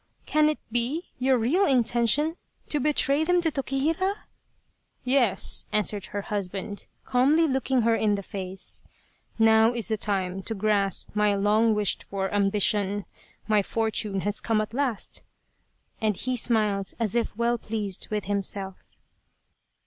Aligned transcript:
"Can 0.25 0.49
it 0.49 0.57
be 0.71 1.11
your 1.19 1.37
real 1.37 1.63
intention 1.63 2.35
to 2.69 2.79
betray 2.79 3.23
them 3.23 3.39
to 3.41 3.51
Tokihira?"" 3.51 4.23
Yes," 5.03 5.67
answered 5.71 6.07
her 6.07 6.23
husband, 6.23 6.87
calmly 7.05 7.45
looking 7.45 7.83
her 7.83 7.93
in 7.93 8.15
the 8.15 8.23
face," 8.23 8.83
now 9.37 9.75
is 9.75 9.89
the 9.89 9.97
time 9.97 10.41
to 10.41 10.55
grasp 10.55 11.09
my 11.13 11.35
long 11.35 11.75
wished 11.75 12.01
for 12.03 12.33
ambition 12.33 13.05
my 13.47 13.61
fortune 13.61 14.21
has 14.21 14.41
come 14.41 14.59
at 14.59 14.73
last," 14.73 15.21
and 16.01 16.17
he 16.17 16.35
smiled 16.35 16.93
as 16.99 17.13
if 17.15 17.37
well 17.37 17.59
pleased 17.59 18.07
with 18.09 18.23
himself. 18.25 18.89